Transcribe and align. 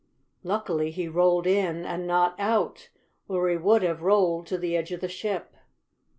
Luckily 0.41 0.89
he 0.89 1.07
rolled 1.07 1.45
in, 1.45 1.85
and 1.85 2.07
not 2.07 2.33
out, 2.39 2.89
or 3.27 3.49
he 3.49 3.57
would 3.57 3.83
have 3.83 4.01
rolled 4.01 4.47
to 4.47 4.57
the 4.57 4.75
edge 4.75 4.91
of 4.91 4.99
the 5.01 5.07
ship. 5.07 5.53